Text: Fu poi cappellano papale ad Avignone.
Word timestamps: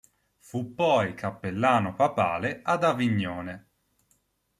Fu 0.39 0.73
poi 0.73 1.13
cappellano 1.13 1.93
papale 1.93 2.61
ad 2.63 2.83
Avignone. 2.83 3.67